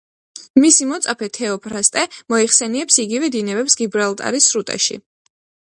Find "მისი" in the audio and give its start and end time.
0.61-0.87